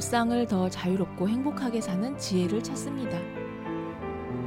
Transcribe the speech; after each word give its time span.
일상을 0.00 0.46
더 0.46 0.70
자유롭고 0.70 1.28
행복하게 1.28 1.82
사는 1.82 2.16
지혜를 2.16 2.62
찾습니다. 2.62 3.18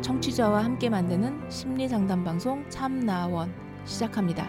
청취자와 0.01 0.63
함께 0.63 0.89
만드는 0.89 1.47
심리 1.51 1.87
상담 1.87 2.23
방송 2.23 2.67
참나원 2.71 3.53
시작합니다. 3.85 4.47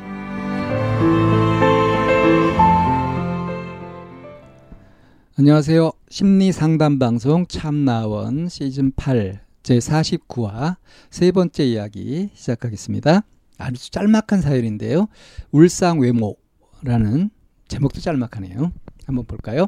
안녕하세요. 5.39 5.93
심리 6.09 6.53
상담 6.53 6.98
방송 6.98 7.46
참나원 7.48 8.48
시즌 8.48 8.91
8 8.96 9.43
제 9.62 9.77
49화 9.77 10.77
세 11.11 11.32
번째 11.32 11.64
이야기 11.66 12.30
시작하겠습니다. 12.32 13.25
아주 13.59 13.91
짤막한 13.91 14.41
사연인데요. 14.41 15.09
울상 15.52 16.00
외모라는 16.00 17.29
제목도 17.69 18.01
짤막하네요. 18.01 18.73
한번 19.07 19.27
볼까요? 19.27 19.66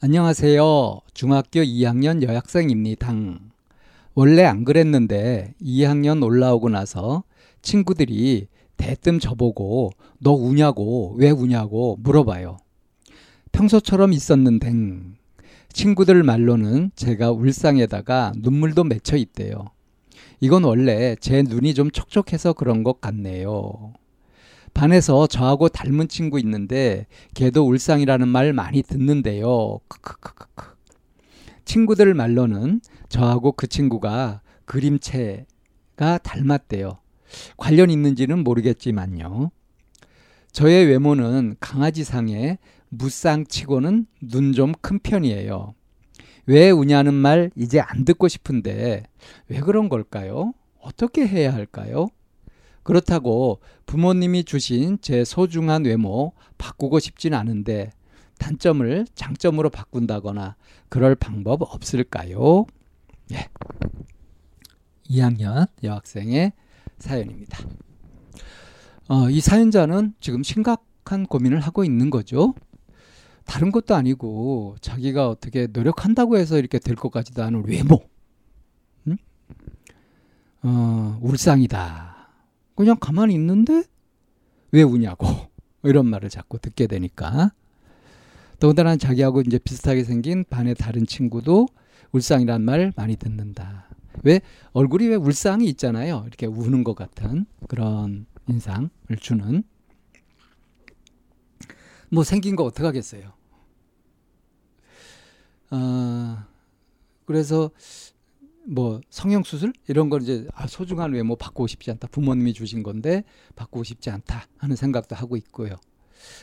안녕하세요. 0.00 1.00
중학교 1.12 1.58
2학년 1.58 2.22
여학생입니다. 2.22 3.12
원래 4.14 4.44
안 4.44 4.64
그랬는데 4.64 5.54
2학년 5.60 6.24
올라오고 6.24 6.68
나서 6.68 7.24
친구들이 7.62 8.46
대뜸 8.76 9.18
저보고 9.18 9.90
너 10.20 10.30
우냐고 10.30 11.16
왜 11.18 11.30
우냐고 11.30 11.96
물어봐요. 11.98 12.58
평소처럼 13.50 14.12
있었는데 14.12 14.72
친구들 15.72 16.22
말로는 16.22 16.92
제가 16.94 17.32
울상에다가 17.32 18.34
눈물도 18.36 18.84
맺혀 18.84 19.16
있대요. 19.16 19.64
이건 20.38 20.62
원래 20.62 21.16
제 21.16 21.42
눈이 21.42 21.74
좀 21.74 21.90
촉촉해서 21.90 22.52
그런 22.52 22.84
것 22.84 23.00
같네요. 23.00 23.94
반에서 24.78 25.26
저하고 25.26 25.68
닮은 25.68 26.06
친구 26.06 26.38
있는데 26.38 27.08
걔도 27.34 27.66
울상이라는 27.66 28.28
말 28.28 28.52
많이 28.52 28.84
듣는데요. 28.84 29.80
크크크크크. 29.88 30.76
친구들 31.64 32.14
말로는 32.14 32.80
저하고 33.08 33.50
그 33.50 33.66
친구가 33.66 34.40
그림체가 34.66 36.18
닮았대요. 36.22 36.96
관련 37.56 37.90
있는지는 37.90 38.44
모르겠지만요. 38.44 39.50
저의 40.52 40.86
외모는 40.86 41.56
강아지상에 41.58 42.58
무쌍치고는 42.90 44.06
눈 44.22 44.52
좀 44.52 44.74
큰 44.80 45.00
편이에요. 45.00 45.74
왜 46.46 46.70
우냐는 46.70 47.14
말 47.14 47.50
이제 47.56 47.80
안 47.80 48.04
듣고 48.04 48.28
싶은데 48.28 49.02
왜 49.48 49.58
그런 49.58 49.88
걸까요? 49.88 50.52
어떻게 50.80 51.26
해야 51.26 51.52
할까요? 51.52 52.06
그렇다고 52.88 53.60
부모님이 53.84 54.44
주신 54.44 54.96
제 55.02 55.22
소중한 55.22 55.84
외모 55.84 56.32
바꾸고 56.56 57.00
싶진 57.00 57.34
않은데 57.34 57.90
단점을 58.38 59.06
장점으로 59.14 59.68
바꾼다거나 59.68 60.56
그럴 60.88 61.14
방법 61.14 61.60
없을까요? 61.60 62.64
예. 63.32 63.46
2학년 65.10 65.68
여학생의 65.82 66.54
사연입니다. 66.98 67.58
어, 69.08 69.28
이 69.28 69.42
사연자는 69.42 70.14
지금 70.18 70.42
심각한 70.42 71.26
고민을 71.26 71.60
하고 71.60 71.84
있는 71.84 72.08
거죠. 72.08 72.54
다른 73.44 73.70
것도 73.70 73.96
아니고 73.96 74.76
자기가 74.80 75.28
어떻게 75.28 75.66
노력한다고 75.66 76.38
해서 76.38 76.56
이렇게 76.56 76.78
될것 76.78 77.12
같지도 77.12 77.42
않은 77.42 77.64
외모. 77.66 78.00
응? 79.08 79.18
어, 80.62 81.18
울상이다. 81.20 82.17
그냥 82.78 82.96
가만히 83.00 83.34
있는데 83.34 83.82
왜 84.70 84.84
우냐고 84.84 85.26
이런 85.82 86.06
말을 86.06 86.28
자꾸 86.28 86.60
듣게 86.60 86.86
되니까 86.86 87.50
더군다나 88.60 88.94
자기하고 88.94 89.40
이제 89.40 89.58
비슷하게 89.58 90.04
생긴 90.04 90.44
반의 90.44 90.76
다른 90.76 91.04
친구도 91.04 91.66
울상이란 92.12 92.62
말 92.62 92.92
많이 92.94 93.16
듣는다. 93.16 93.88
왜 94.22 94.40
얼굴이 94.74 95.08
왜 95.08 95.16
울상이 95.16 95.66
있잖아요. 95.70 96.22
이렇게 96.28 96.46
우는 96.46 96.84
것 96.84 96.94
같은 96.94 97.46
그런 97.66 98.26
인상을 98.46 98.90
주는 99.18 99.64
뭐 102.12 102.22
생긴 102.22 102.54
거 102.54 102.62
어떡하겠어요. 102.62 103.32
어, 105.72 106.38
그래서 107.24 107.72
뭐 108.68 109.00
성형 109.08 109.44
수술 109.44 109.72
이런 109.88 110.10
걸 110.10 110.22
이제 110.22 110.46
아, 110.54 110.66
소중한 110.66 111.12
외모 111.12 111.36
바꾸고 111.36 111.66
싶지 111.66 111.90
않다. 111.90 112.08
부모님이 112.08 112.52
주신 112.52 112.82
건데 112.82 113.24
바꾸고 113.56 113.82
싶지 113.84 114.10
않다 114.10 114.46
하는 114.58 114.76
생각도 114.76 115.16
하고 115.16 115.36
있고요. 115.36 115.76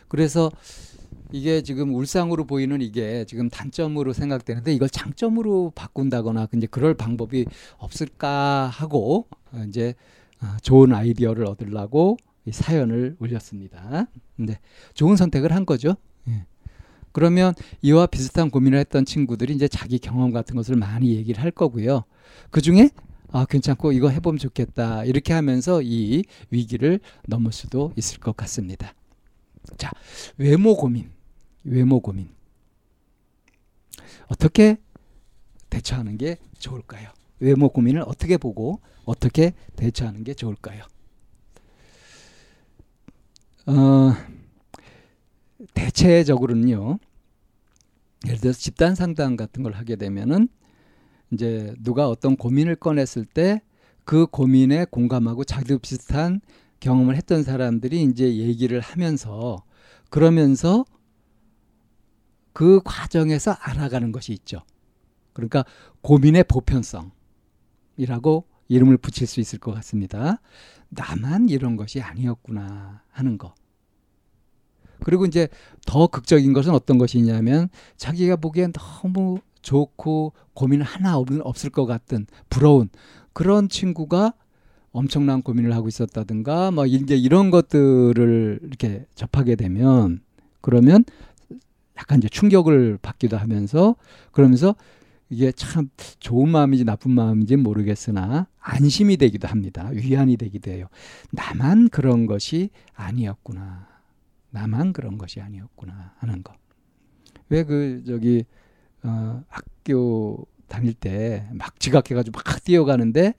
그래서 0.08 0.52
이게 1.31 1.62
지금 1.62 1.94
울상으로 1.94 2.46
보이는 2.46 2.81
이게 2.81 3.25
지금 3.25 3.50
단점으로 3.50 4.14
생각되는데 4.14 4.74
이걸 4.74 4.90
장점으로 4.90 5.74
바꾼다거나 5.75 6.47
이제 6.56 6.68
그럴 6.68 6.96
방법이 6.96 7.46
없을까 7.78 8.68
하고 8.68 9.28
이제 9.68 9.94
아, 10.40 10.58
좋은 10.62 10.94
아이디어를 10.94 11.46
얻으려고 11.46 12.18
이 12.46 12.52
사연을 12.52 13.18
올렸습니다. 13.19 14.08
네, 14.38 14.59
좋은 14.94 15.16
선택을 15.16 15.52
한 15.52 15.66
거죠. 15.66 15.96
예. 16.28 16.46
그러면 17.16 17.53
이와 17.81 18.08
비슷한 18.08 18.50
고민을 18.50 18.78
했던 18.78 19.06
친구들이 19.06 19.53
이제 19.53 19.70
자기 19.70 20.00
경험 20.00 20.34
같은 20.34 20.53
것을 20.53 20.76
많이 20.76 21.16
얘기를 21.16 21.42
할 21.42 21.50
거고요. 21.50 22.03
그 22.52 22.59
중에 22.59 22.90
아, 23.31 23.46
괜찮고 23.46 23.94
이거 23.94 24.09
해보면 24.09 24.38
좋겠다. 24.38 25.06
이렇게 25.06 25.31
하면서 25.31 25.81
이 25.81 26.26
위기를 26.50 27.00
넘을 27.26 27.53
수도 27.53 27.94
있을 27.96 28.20
것 28.20 28.36
같습니다. 28.36 28.94
자, 29.78 29.92
외모 30.38 30.76
고민. 30.76 31.09
외모 31.64 32.02
고민. 32.02 32.28
어떻게 34.28 34.76
대처하는 35.70 36.18
게 36.18 36.36
좋을까요? 36.59 37.08
외모 37.40 37.70
고민을 37.70 38.03
어떻게 38.06 38.36
보고 38.36 38.82
어떻게 39.06 39.53
대처하는 39.78 40.26
게 40.26 40.34
좋을까요? 40.34 40.84
어, 43.68 44.14
대체적으로는요. 45.74 47.00
예를 48.25 48.40
들어서 48.40 48.59
집단 48.59 48.96
상담 48.96 49.36
같은 49.36 49.63
걸 49.63 49.74
하게 49.74 49.96
되면은 49.96 50.47
이제 51.31 51.74
누가 51.80 52.08
어떤 52.09 52.36
고민을 52.36 52.75
꺼냈을 52.75 53.25
때 53.25 53.62
그 54.06 54.28
고민에 54.28 54.86
공감하고 54.86 55.44
자기도 55.44 55.80
비슷한 55.80 56.40
경험을 56.80 57.16
했던 57.16 57.44
사람들이 57.44 58.03
이제 58.03 58.38
얘기를 58.38 58.80
하면서 58.80 59.64
그러면서 60.09 60.85
그 62.53 62.80
과정에서 62.85 63.52
알아가는 63.52 64.12
것이 64.12 64.31
있죠. 64.31 64.62
그러니까 65.34 65.66
고민의 66.02 66.46
보편성이라고 66.46 67.12
이름을 68.68 68.97
붙일 68.97 69.28
수 69.28 69.40
있을 69.40 69.59
것 69.59 69.74
같습니다. 69.74 70.40
나만 70.90 71.50
이런 71.50 71.75
것이 71.75 72.00
아니었구나 72.00 73.03
하는 73.09 73.38
거. 73.38 73.56
그리고 75.05 75.27
이제 75.27 75.47
더 75.85 76.07
극적인 76.07 76.51
것은 76.51 76.73
어떤 76.73 76.97
것이냐면 76.97 77.69
자기가 77.95 78.38
보기엔 78.38 78.73
너무 78.73 79.38
좋고 79.61 80.33
고민 80.55 80.81
하나 80.81 81.16
없을 81.17 81.69
것 81.69 81.85
같은 81.85 82.25
부러운 82.49 82.89
그런 83.31 83.69
친구가 83.69 84.33
엄청난 84.91 85.43
고민을 85.43 85.75
하고 85.75 85.88
있었다든가 85.88 86.71
뭐 86.71 86.88
이제 86.88 87.16
이런 87.16 87.51
것들을 87.51 88.61
이렇게 88.63 89.05
접하게 89.13 89.55
되면 89.55 90.21
그러면 90.61 91.05
약간 91.97 92.17
이제 92.17 92.27
충격을 92.27 92.97
받기도 92.99 93.37
하면서 93.37 93.95
그러면서 94.31 94.73
이게 95.29 95.51
참 95.51 95.89
좋은 96.19 96.49
마음인지 96.49 96.83
나쁜 96.83 97.11
마음인지 97.11 97.57
모르겠으나 97.57 98.47
안심이 98.59 99.17
되기도 99.17 99.47
합니다. 99.47 99.89
위안이 99.91 100.37
되기도 100.37 100.72
해요. 100.72 100.87
나만 101.31 101.89
그런 101.89 102.25
것이 102.25 102.72
아니었구나. 102.95 103.95
나만 104.55 104.93
그런 104.93 105.17
것이 105.17 105.41
아니었구나 105.41 106.13
하는 106.19 106.41
거. 106.43 106.53
왜 107.49 107.63
그 107.63 108.03
저기 108.07 108.46
어, 109.03 109.43
학교 109.49 110.47
다닐 110.67 110.93
때 110.93 111.47
막 111.53 111.79
지각해가지고 111.79 112.40
막 112.43 112.63
뛰어가는데 112.63 113.34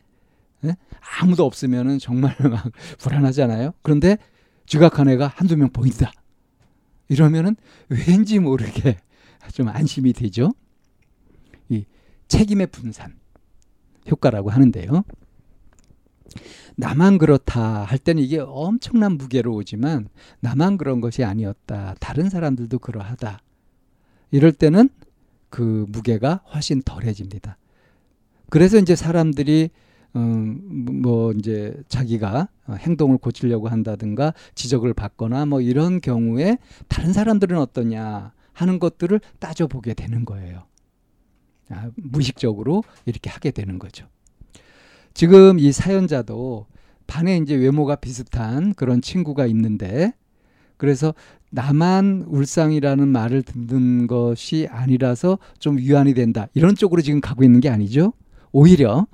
예? 0.65 0.77
아무도 1.21 1.45
없으면은 1.45 1.99
정말 1.99 2.37
막 2.51 2.71
불안하잖아요. 2.99 3.73
그런데 3.83 4.19
지각한 4.67 5.09
애가 5.09 5.29
한두 5.29 5.57
명 5.57 5.71
보인다. 5.71 6.13
이러면은 7.09 7.57
왠지 7.89 8.39
모르게 8.39 8.99
좀 9.53 9.69
안심이 9.69 10.13
되죠. 10.13 10.53
이 11.69 11.85
책임의 12.29 12.69
분산 12.69 13.19
효과라고 14.11 14.51
하는데요. 14.51 15.05
나만 16.77 17.19
그렇다 17.19 17.85
할 17.85 17.99
때는 17.99 18.23
이게 18.23 18.39
엄청난 18.39 19.13
무게로 19.13 19.55
오지만 19.55 20.09
나만 20.41 20.77
그런 20.77 21.01
것이 21.01 21.25
아니었다. 21.25 21.95
다른 22.01 22.29
사람들도 22.29 22.79
그러하다. 22.79 23.41
이럴 24.31 24.53
때는 24.53 24.89
그 25.49 25.87
무게가 25.89 26.43
훨씬 26.53 26.83
덜해집니다. 26.83 27.57
그래서 28.51 28.79
이제 28.79 28.95
사람들이 28.95 29.71
음, 30.17 31.03
뭐 31.03 31.33
이제 31.33 31.77
자기가 31.89 32.49
행동을 32.71 33.19
고치려고 33.19 33.69
한다든가 33.69 34.33
지적을 34.55 34.95
받거나 34.95 35.45
뭐 35.47 35.61
이런 35.61 36.01
경우에 36.01 36.59
다른 36.89 37.13
사람들은 37.13 37.59
어떠냐 37.59 38.33
하는 38.53 38.79
것들을 38.79 39.21
따져보게 39.39 39.93
되는 39.95 40.25
거예요. 40.25 40.65
아, 41.69 41.91
무의식적으로 41.97 42.83
이렇게 43.05 43.29
하게 43.29 43.51
되는 43.51 43.79
거죠. 43.79 44.07
지금 45.17 45.59
이 45.59 45.73
사연자도 45.73 46.67
반에 47.07 47.39
이제 47.39 47.55
외모가 47.55 47.97
비슷한 47.97 48.75
그런 48.75 49.01
친구가 49.01 49.47
있는데 49.47 50.13
그래서 50.77 51.15
나만 51.49 52.27
울상이라는 52.29 53.09
말을 53.09 53.43
듣는 53.43 54.09
것이 54.09 54.69
아니라서 54.71 55.39
좀 55.59 55.79
위안이 55.79 56.13
된다. 56.13 56.49
이런 56.53 56.75
쪽으로 56.75 57.01
지금 57.01 57.23
가고 57.23 57.45
있는 57.45 57.61
게 57.61 57.71
아니죠. 57.71 58.13
오히려 58.53 59.07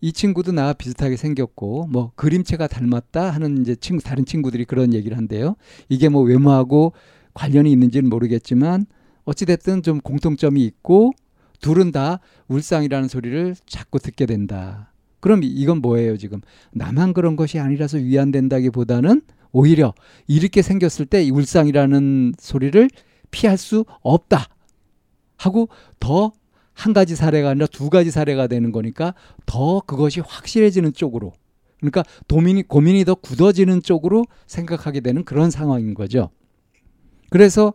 이 0.00 0.10
친구도 0.10 0.52
나와 0.52 0.72
비슷하게 0.72 1.16
생겼고 1.16 1.88
뭐 1.88 2.12
그림체가 2.14 2.66
닮았다 2.66 3.28
하는 3.28 3.60
이제 3.60 3.76
친구 3.76 4.02
다른 4.02 4.24
친구들이 4.24 4.64
그런 4.64 4.94
얘기를 4.94 5.18
한대요. 5.18 5.56
이게 5.90 6.08
뭐 6.08 6.22
외모하고 6.22 6.94
관련이 7.34 7.70
있는지는 7.72 8.08
모르겠지만 8.08 8.86
어찌 9.26 9.44
됐든 9.44 9.82
좀 9.82 10.00
공통점이 10.00 10.64
있고 10.64 11.12
둘은 11.60 11.92
다 11.92 12.20
울상이라는 12.48 13.08
소리를 13.08 13.54
자꾸 13.66 13.98
듣게 13.98 14.24
된다. 14.24 14.94
그럼 15.26 15.40
이건 15.42 15.80
뭐예요, 15.80 16.16
지금? 16.16 16.40
나만 16.72 17.12
그런 17.12 17.34
것이 17.34 17.58
아니라서 17.58 17.98
위안된다기보다는 17.98 19.22
오히려 19.50 19.92
이렇게 20.28 20.62
생겼을 20.62 21.06
때 21.06 21.28
울상이라는 21.28 22.34
소리를 22.38 22.88
피할 23.30 23.58
수 23.58 23.84
없다. 24.02 24.46
하고 25.36 25.68
더 25.98 26.32
한 26.76 26.92
가지 26.92 27.16
사례가 27.16 27.50
아니라 27.50 27.66
두 27.66 27.88
가지 27.88 28.10
사례가 28.10 28.46
되는 28.46 28.70
거니까 28.70 29.14
더 29.46 29.80
그것이 29.80 30.20
확실해지는 30.20 30.92
쪽으로 30.92 31.32
그러니까 31.80 32.04
도민이 32.28 32.64
고민이 32.64 33.04
더 33.06 33.14
굳어지는 33.14 33.82
쪽으로 33.82 34.26
생각하게 34.46 35.00
되는 35.00 35.24
그런 35.24 35.50
상황인 35.50 35.94
거죠. 35.94 36.30
그래서 37.30 37.72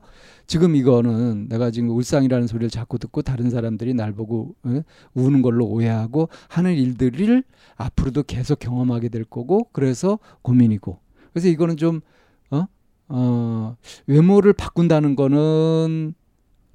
지금 0.52 0.76
이거는 0.76 1.48
내가 1.48 1.72
지금 1.72 1.92
울상이라는 1.92 2.46
소리를 2.46 2.70
자꾸 2.70 3.00
듣고 3.00 3.22
다른 3.22 3.50
사람들이 3.50 3.94
날 3.94 4.12
보고 4.12 4.54
어? 4.64 4.82
우는 5.14 5.42
걸로 5.44 5.66
오해하고 5.66 6.28
하는 6.50 6.74
일들을 6.74 7.42
앞으로도 7.78 8.24
계속 8.24 8.60
경험하게 8.60 9.08
될 9.08 9.24
거고 9.24 9.70
그래서 9.72 10.20
고민이고 10.42 11.00
그래서 11.32 11.48
이거는 11.48 11.78
좀 11.78 12.02
어? 12.50 12.66
어, 13.08 13.78
외모를 14.08 14.52
바꾼다는 14.52 15.16
거는 15.16 16.16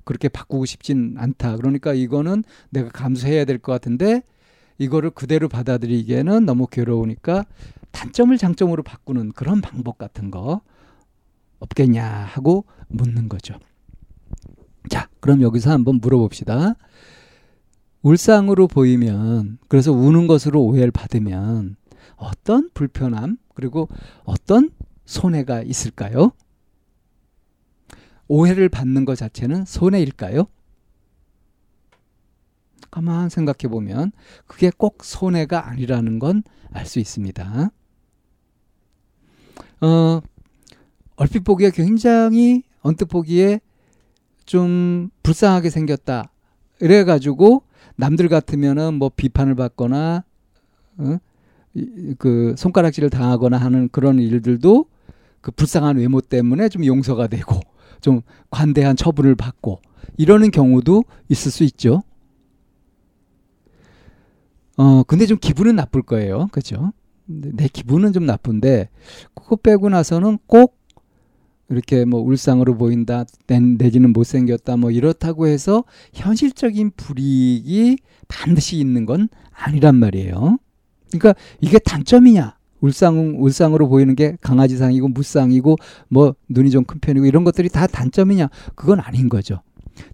그렇게 0.05 0.31
바꾸고 0.31 0.65
싶진 0.65 1.17
않다. 1.19 1.57
그러니까 1.57 1.93
이거는 1.93 2.45
내가 2.71 2.89
감수해야 2.89 3.45
될 3.45 3.59
것 3.59 3.73
같은데 3.73 4.23
이거를 4.79 5.11
그대로 5.11 5.51
받아들이기에는 5.51 6.47
너무 6.47 6.67
괴로우니까 6.67 7.45
단점을 7.91 8.35
장점으로 8.39 8.83
바꾸는 8.83 9.33
그런 9.33 9.61
방법 9.61 9.99
같은 9.99 10.31
거 10.31 10.63
없겠냐 11.59 12.05
하고 12.05 12.65
묻는 12.89 13.29
거죠. 13.29 13.55
자, 14.91 15.09
그럼 15.21 15.41
여기서 15.41 15.71
한번 15.71 15.99
물어봅시다. 16.01 16.75
울상으로 18.03 18.69
보이면, 18.69 19.59
그래서 19.69 19.93
우는 19.93 20.27
것으로 20.27 20.63
오해를 20.63 20.91
받으면 20.93 21.77
어떤 22.17 22.71
불편함, 22.73 23.39
그리고 23.55 23.89
어떤 24.25 24.71
손해가 25.05 25.63
있을까요? 25.63 26.33
오해를 28.29 28.69
받는 28.69 29.05
것 29.05 29.17
자체는 29.17 29.65
손해일까요? 29.65 30.47
가만 32.91 33.29
생각해 33.29 33.69
보면 33.71 34.13
그게 34.47 34.71
꼭 34.77 35.05
손해가 35.05 35.69
아니라는 35.69 36.19
건 36.19 36.43
알 36.77 36.85
수 36.87 36.99
있습니다. 36.99 37.71
어, 39.81 40.21
얼핏 41.17 41.41
보기에 41.41 41.71
굉장히 41.71 42.63
언뜻 42.83 43.07
보기에 43.07 43.61
좀 44.45 45.11
불쌍하게 45.23 45.71
생겼다. 45.71 46.31
이래 46.81 47.05
가지고 47.05 47.63
남들 47.97 48.29
같으면은 48.29 48.95
뭐 48.95 49.11
비판을 49.15 49.55
받거나 49.55 50.25
어? 50.99 51.19
그 52.19 52.55
손가락질을 52.57 53.11
당하거나 53.11 53.57
하는 53.57 53.89
그런 53.91 54.19
일들도 54.19 54.87
그 55.41 55.51
불쌍한 55.51 55.97
외모 55.99 56.21
때문에 56.21 56.69
좀 56.69 56.85
용서가 56.85 57.27
되고 57.27 57.61
좀 58.01 58.21
관대한 58.51 58.97
처분을 58.97 59.35
받고 59.35 59.81
이러는 60.17 60.51
경우도 60.51 61.05
있을 61.29 61.51
수 61.51 61.65
있죠. 61.65 62.03
어 64.77 65.03
근데 65.05 65.27
좀 65.27 65.39
기분은 65.39 65.77
나쁠 65.77 66.03
거예요. 66.03 66.49
그죠? 66.53 66.93
내 67.27 67.69
기분은 67.69 68.13
좀 68.13 68.27
나쁜데 68.27 68.89
그거 69.35 69.57
빼고 69.57 69.89
나서는 69.89 70.39
꼭 70.47 70.79
이렇게 71.69 72.05
뭐 72.05 72.21
울상으로 72.21 72.77
보인다 72.77 73.25
내지는 73.47 74.13
못생겼다 74.13 74.77
뭐 74.77 74.91
이렇다고 74.91 75.47
해서 75.47 75.85
현실적인 76.13 76.93
불이익이 76.97 77.99
반드시 78.29 78.79
있는 78.79 79.07
건 79.07 79.29
아니란 79.53 79.97
말이에요. 79.97 80.59
그러니까 81.11 81.35
이게 81.61 81.79
단점이냐? 81.79 82.57
울상 82.81 83.37
울상으로 83.43 83.89
보이는 83.89 84.15
게 84.15 84.37
강아지상이고 84.41 85.09
무쌍이고 85.09 85.77
뭐 86.09 86.35
눈이 86.49 86.71
좀 86.71 86.85
큰 86.85 87.01
편이고 87.01 87.27
이런 87.27 87.43
것들이 87.43 87.69
다 87.69 87.87
단점이냐? 87.87 88.49
그건 88.75 89.01
아닌 89.01 89.29
거죠. 89.29 89.63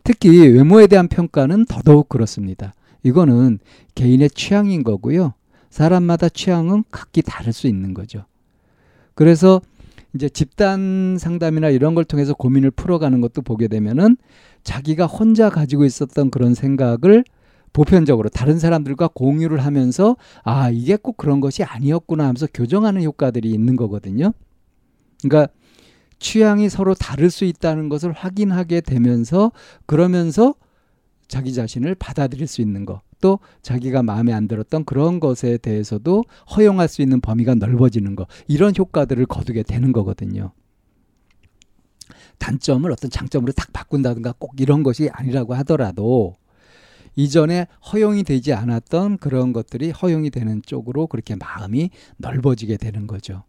특히 0.04 0.30
외모에 0.30 0.86
대한 0.86 1.08
평가는 1.08 1.66
더더욱 1.66 2.08
그렇습니다. 2.08 2.72
이거는 3.02 3.58
개인의 3.94 4.30
취향인 4.30 4.84
거고요. 4.84 5.34
사람마다 5.70 6.28
취향은 6.28 6.84
각기 6.90 7.20
다를 7.22 7.52
수 7.52 7.66
있는 7.66 7.94
거죠. 7.94 8.24
그래서 9.14 9.60
이제 10.14 10.28
집단 10.28 11.16
상담이나 11.18 11.70
이런 11.70 11.94
걸 11.94 12.04
통해서 12.04 12.34
고민을 12.34 12.70
풀어가는 12.70 13.20
것도 13.20 13.42
보게 13.42 13.68
되면은 13.68 14.16
자기가 14.62 15.06
혼자 15.06 15.48
가지고 15.50 15.84
있었던 15.84 16.30
그런 16.30 16.54
생각을 16.54 17.24
보편적으로 17.72 18.28
다른 18.28 18.58
사람들과 18.58 19.08
공유를 19.14 19.58
하면서 19.58 20.16
아 20.44 20.70
이게 20.70 20.96
꼭 20.96 21.16
그런 21.16 21.40
것이 21.40 21.62
아니었구나 21.62 22.24
하면서 22.24 22.46
교정하는 22.52 23.02
효과들이 23.02 23.50
있는 23.50 23.76
거거든요. 23.76 24.32
그러니까 25.22 25.50
취향이 26.18 26.68
서로 26.68 26.94
다를 26.94 27.30
수 27.30 27.44
있다는 27.44 27.88
것을 27.88 28.12
확인하게 28.12 28.82
되면서 28.82 29.52
그러면서 29.86 30.54
자기 31.26 31.54
자신을 31.54 31.94
받아들일 31.94 32.46
수 32.46 32.60
있는 32.60 32.84
것. 32.84 33.00
또 33.22 33.38
자기가 33.62 34.02
마음에 34.02 34.34
안 34.34 34.46
들었던 34.46 34.84
그런 34.84 35.18
것에 35.18 35.56
대해서도 35.56 36.24
허용할 36.54 36.88
수 36.88 37.00
있는 37.00 37.22
범위가 37.22 37.54
넓어지는 37.54 38.14
것. 38.16 38.28
이런 38.46 38.74
효과들을 38.76 39.24
거두게 39.24 39.62
되는 39.62 39.92
거거든요. 39.92 40.52
단점을 42.38 42.90
어떤 42.90 43.10
장점으로 43.10 43.52
딱 43.52 43.72
바꾼다든가 43.72 44.34
꼭 44.38 44.60
이런 44.60 44.82
것이 44.82 45.08
아니라고 45.10 45.54
하더라도 45.54 46.34
이전에 47.14 47.68
허용이 47.92 48.24
되지 48.24 48.52
않았던 48.52 49.18
그런 49.18 49.52
것들이 49.52 49.90
허용이 49.90 50.30
되는 50.30 50.60
쪽으로 50.66 51.06
그렇게 51.06 51.36
마음이 51.36 51.90
넓어지게 52.16 52.78
되는 52.78 53.06
거죠. 53.06 53.44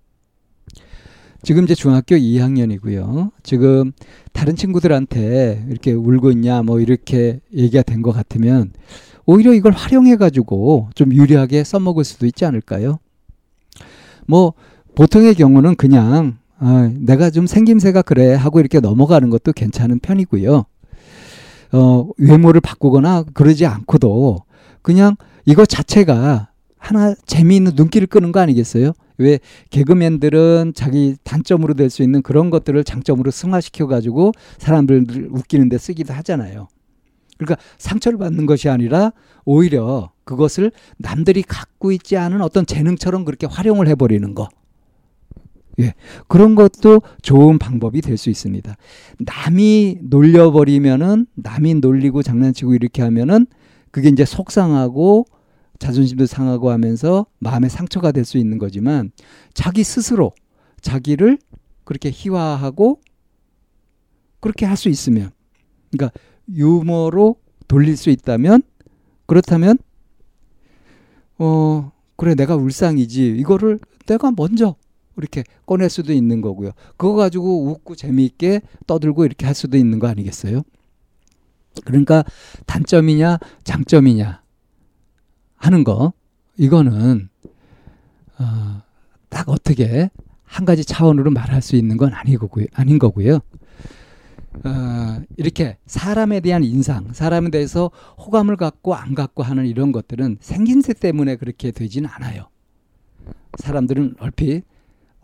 지금 1.44 1.66
이제 1.66 1.76
중학교 1.76 2.16
2학년이고요. 2.16 3.32
지금 3.44 3.92
다른 4.32 4.56
친구들한테 4.56 5.66
이렇게 5.70 5.92
울고 5.92 6.32
있냐 6.32 6.64
뭐 6.64 6.80
이렇게 6.80 7.40
얘기가 7.54 7.84
된 7.84 8.02
것 8.02 8.12
같으면 8.12 8.72
오히려 9.26 9.54
이걸 9.54 9.72
활용해 9.74 10.16
가지고 10.18 10.90
좀 10.96 11.14
유리하게 11.14 11.64
써먹을 11.64 12.04
수도 12.04 12.26
있지 12.26 12.46
않을까요? 12.46 13.00
뭐 14.28 14.54
보통의 14.96 15.36
경우는 15.36 15.76
그냥 15.76 16.38
아, 16.60 16.92
내가 16.98 17.30
좀 17.30 17.46
생김새가 17.48 18.04
그래 18.04 18.34
하고 18.34 18.60
이렇게 18.60 18.80
넘어가는 18.80 19.30
것도 19.30 19.52
괜찮은 19.54 20.00
편이고요. 20.00 20.66
어, 21.74 22.10
외모를 22.18 22.62
바꾸거나 22.62 23.24
그러지 23.34 23.66
않고도 23.66 24.44
그냥 24.82 25.16
이거 25.46 25.66
자체가 25.66 26.50
하나 26.96 27.16
재미있는 27.26 27.74
눈길을 27.76 28.08
끄는 28.08 28.32
거 28.32 28.40
아니겠어요? 28.40 28.94
왜 29.18 29.40
개그맨들은 29.70 30.74
자기 30.76 31.16
단점으로 31.24 31.76
될 31.76 31.90
수 31.90 32.02
있는 32.04 32.22
그런 32.22 32.50
것들을 32.50 32.84
장점으로 32.84 33.32
승화시켜 33.32 33.88
가지고 33.88 34.32
사람들 34.58 35.30
웃기는 35.32 35.70
데 35.70 35.78
쓰기도 35.78 36.14
하잖아요. 36.14 36.68
그러니까 37.38 37.62
상처를 37.78 38.18
받는 38.18 38.46
것이 38.46 38.70
아니라 38.70 39.12
오히려 39.46 40.12
그것을 40.24 40.72
남들이 40.98 41.42
갖고 41.44 41.92
있지 41.92 42.18
않은 42.18 42.42
어떤 42.42 42.66
재능처럼 42.66 43.26
그렇게 43.26 43.46
활용을 43.48 43.88
해 43.88 43.96
버리는 43.96 44.34
거. 44.34 44.50
예. 45.80 45.94
그런 46.28 46.54
것도 46.56 47.02
좋은 47.22 47.58
방법이 47.58 48.02
될 48.02 48.18
수 48.18 48.30
있습니다. 48.30 48.76
남이 49.20 49.98
놀려 50.04 50.52
버리면은, 50.52 51.26
남이 51.34 51.76
놀리고 51.76 52.22
장난치고 52.22 52.76
이렇게 52.76 53.02
하면은, 53.02 53.48
그게 53.90 54.10
이제 54.10 54.24
속상하고, 54.24 55.26
자존심도 55.80 56.26
상하고 56.26 56.72
하면서 56.72 57.26
마음의 57.40 57.70
상처가 57.70 58.12
될 58.12 58.26
수 58.26 58.38
있는 58.38 58.58
거지만, 58.58 59.12
자기 59.54 59.84
스스로 59.84 60.32
자기를 60.82 61.38
그렇게 61.84 62.10
희화하고, 62.14 63.00
그렇게 64.40 64.66
할 64.66 64.78
수 64.78 64.90
있으면, 64.90 65.32
그러니까 65.92 66.18
유머로 66.50 67.36
돌릴 67.68 67.98
수 67.98 68.10
있다면, 68.10 68.62
그렇다면, 69.26 69.78
어, 71.40 71.92
그래, 72.16 72.36
내가 72.36 72.56
울상이지. 72.56 73.36
이거를 73.40 73.80
내가 74.06 74.32
먼저 74.36 74.76
이렇게 75.18 75.44
꺼낼 75.66 75.90
수도 75.90 76.14
있는 76.14 76.42
거고요. 76.42 76.72
그거 76.98 77.14
가지고 77.16 77.68
웃고 77.72 77.96
재미있게 77.96 78.62
떠들고 78.88 79.26
이렇게 79.26 79.46
할 79.46 79.56
수도 79.56 79.78
있는 79.78 80.00
거 80.00 80.08
아니겠어요? 80.08 80.62
그러니까 81.86 82.24
단점이냐 82.68 83.40
장점이냐 83.64 84.43
하는 85.64 85.86
거 85.86 86.12
이거는 86.58 87.30
어, 88.38 88.82
딱 89.30 89.48
어떻게 89.48 90.10
한 90.44 90.66
가지 90.66 90.84
차원으로 90.84 91.32
말할 91.32 91.62
수 91.62 91.78
있는 91.78 91.96
건 91.96 92.14
아니고요, 92.14 92.66
아닌 92.74 93.00
거고요. 93.00 93.40
어, 94.66 95.22
이렇게 95.38 95.78
사람에 95.86 96.42
대한 96.42 96.64
인상, 96.64 97.14
사람에 97.14 97.50
대해서 97.50 97.92
호감을 98.20 98.58
갖고 98.58 98.94
안 98.94 99.16
갖고 99.16 99.42
하는 99.42 99.66
이런 99.66 99.94
것들은 99.94 100.38
생김새 100.42 100.94
때문에 100.94 101.38
그렇게 101.38 101.72
되지는 101.72 102.10
않아요. 102.10 102.50
사람들은 103.58 104.16
얼핏 104.20 104.64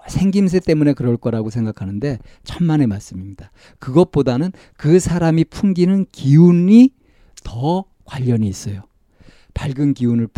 생김새 0.07 0.61
때문에 0.61 0.93
그럴 0.93 1.17
거라고 1.17 1.49
생각하는데 1.49 2.17
천만의 2.45 2.87
말씀입니다. 2.87 3.51
그것보다는 3.79 4.53
그 4.77 4.99
사람이 4.99 5.45
풍기는 5.45 6.05
기운이 6.13 6.91
더 7.43 7.83
관련이 8.05 8.47
있어요. 8.47 8.88
밝은 9.59 9.93
기운을 9.93 10.29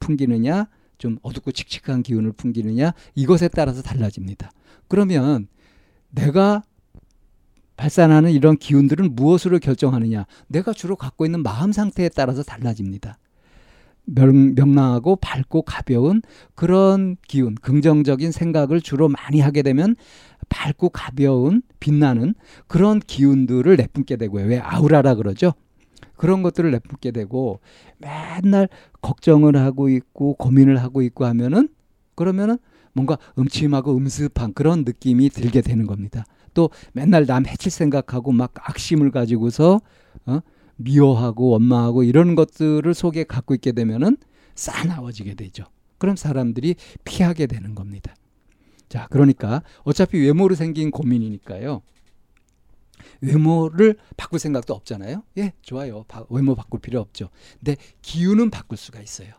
풍기느냐, 0.00 0.66
좀 0.98 1.18
어둡고 1.22 1.52
칙칙한 1.52 2.02
기운을 2.02 2.32
풍기느냐, 2.32 2.92
이것에 3.14 3.46
따라서 3.46 3.82
달라집니다. 3.82 4.50
그러면 4.88 5.46
내가 6.10 6.64
발산하는 7.76 8.32
이런 8.32 8.56
기운들은 8.56 9.14
무엇으로 9.14 9.60
결정하느냐? 9.60 10.26
내가 10.48 10.72
주로 10.72 10.96
갖고 10.96 11.24
있는 11.24 11.44
마음 11.44 11.70
상태에 11.70 12.08
따라서 12.08 12.42
달라집니다. 12.42 13.18
명, 14.06 14.54
명랑하고 14.56 15.16
밝고 15.16 15.62
가벼운 15.62 16.20
그런 16.56 17.16
기운, 17.28 17.54
긍정적인 17.54 18.32
생각을 18.32 18.80
주로 18.80 19.08
많이 19.08 19.38
하게 19.38 19.62
되면 19.62 19.94
밝고 20.48 20.88
가벼운 20.88 21.62
빛나는 21.78 22.34
그런 22.66 22.98
기운들을 22.98 23.76
내뿜게 23.76 24.16
되고요. 24.16 24.46
왜 24.46 24.58
아우라라 24.58 25.14
그러죠? 25.14 25.52
그런 26.18 26.42
것들을 26.42 26.70
내뿜게 26.70 27.10
되고 27.12 27.60
맨날 27.96 28.68
걱정을 29.00 29.56
하고 29.56 29.88
있고 29.88 30.34
고민을 30.34 30.76
하고 30.82 31.00
있고 31.00 31.24
하면은 31.24 31.68
그러면은 32.14 32.58
뭔가 32.92 33.16
음침하고 33.38 33.96
음습한 33.96 34.52
그런 34.52 34.84
느낌이 34.84 35.30
들게 35.30 35.62
되는 35.62 35.86
겁니다. 35.86 36.24
또 36.52 36.70
맨날 36.92 37.26
남 37.26 37.46
해칠 37.46 37.70
생각하고 37.70 38.32
막 38.32 38.52
악심을 38.56 39.10
가지고서 39.10 39.80
어? 40.26 40.40
미워하고 40.76 41.50
원망하고 41.50 42.02
이런 42.02 42.34
것들을 42.34 42.92
속에 42.94 43.24
갖고 43.24 43.54
있게 43.54 43.72
되면은 43.72 44.16
싸나워지게 44.54 45.34
되죠. 45.34 45.64
그럼 45.98 46.16
사람들이 46.16 46.76
피하게 47.04 47.46
되는 47.46 47.74
겁니다. 47.74 48.14
자, 48.88 49.06
그러니까 49.10 49.62
어차피 49.82 50.18
외모로 50.18 50.54
생긴 50.54 50.90
고민이니까요. 50.90 51.82
외모를 53.20 53.96
바꿀 54.16 54.38
생각도 54.38 54.74
없잖아요. 54.74 55.22
예, 55.38 55.52
좋아요. 55.62 56.04
바, 56.08 56.24
외모 56.30 56.54
바꿀 56.54 56.80
필요 56.80 57.00
없죠. 57.00 57.30
근데 57.58 57.76
기운은 58.02 58.50
바꿀 58.50 58.78
수가 58.78 59.00
있어요. 59.00 59.32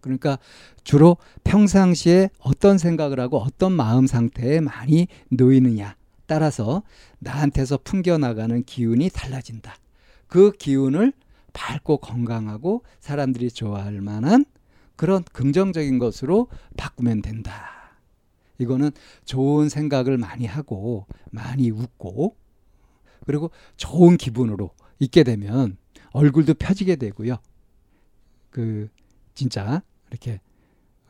그러니까 0.00 0.38
주로 0.84 1.16
평상시에 1.44 2.30
어떤 2.38 2.78
생각을 2.78 3.18
하고 3.18 3.38
어떤 3.38 3.72
마음 3.72 4.06
상태에 4.06 4.60
많이 4.60 5.08
놓이느냐 5.30 5.96
따라서 6.26 6.82
나한테서 7.18 7.78
풍겨나가는 7.78 8.62
기운이 8.64 9.10
달라진다. 9.10 9.76
그 10.28 10.52
기운을 10.52 11.12
밝고 11.52 11.98
건강하고 11.98 12.84
사람들이 13.00 13.50
좋아할 13.50 14.00
만한 14.00 14.44
그런 14.96 15.22
긍정적인 15.24 15.98
것으로 15.98 16.48
바꾸면 16.76 17.22
된다. 17.22 17.76
이거는 18.58 18.90
좋은 19.24 19.68
생각을 19.68 20.18
많이 20.18 20.46
하고 20.46 21.06
많이 21.30 21.70
웃고 21.70 22.36
그리고 23.26 23.50
좋은 23.76 24.16
기분으로 24.16 24.70
있게 24.98 25.24
되면 25.24 25.76
얼굴도 26.12 26.54
펴지게 26.54 26.96
되고요. 26.96 27.36
그 28.50 28.88
진짜 29.34 29.82
이렇게 30.10 30.40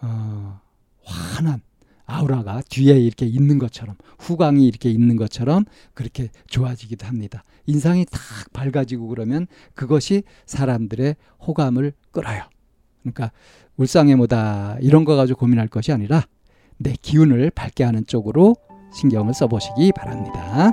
어 0.00 0.60
환한 1.04 1.60
아우라가 2.06 2.62
뒤에 2.68 2.98
이렇게 2.98 3.26
있는 3.26 3.58
것처럼 3.58 3.96
후광이 4.18 4.66
이렇게 4.66 4.90
있는 4.90 5.16
것처럼 5.16 5.64
그렇게 5.94 6.30
좋아지기도 6.48 7.06
합니다. 7.06 7.44
인상이 7.66 8.04
탁 8.04 8.20
밝아지고 8.52 9.08
그러면 9.08 9.46
그것이 9.74 10.22
사람들의 10.46 11.16
호감을 11.46 11.92
끌어요. 12.12 12.42
그러니까 13.02 13.32
울상해모다 13.76 14.78
이런 14.80 15.04
거 15.04 15.16
가지고 15.16 15.40
고민할 15.40 15.68
것이 15.68 15.92
아니라 15.92 16.22
내 16.78 16.94
기운을 17.00 17.50
밝게 17.50 17.84
하는 17.84 18.06
쪽으로 18.06 18.56
신경을 18.94 19.34
써보시기 19.34 19.92
바랍니다. 19.92 20.72